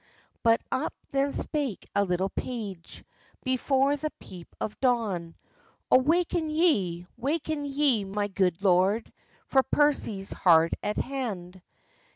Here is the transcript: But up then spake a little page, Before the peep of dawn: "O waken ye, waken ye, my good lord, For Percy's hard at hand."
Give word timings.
But 0.41 0.61
up 0.71 0.95
then 1.11 1.31
spake 1.31 1.87
a 1.93 2.03
little 2.03 2.29
page, 2.31 3.05
Before 3.43 3.95
the 3.95 4.09
peep 4.19 4.47
of 4.59 4.79
dawn: 4.79 5.35
"O 5.91 5.99
waken 5.99 6.49
ye, 6.49 7.05
waken 7.17 7.65
ye, 7.65 8.03
my 8.03 8.27
good 8.27 8.63
lord, 8.63 9.13
For 9.45 9.61
Percy's 9.61 10.31
hard 10.31 10.73
at 10.81 10.97
hand." 10.97 11.61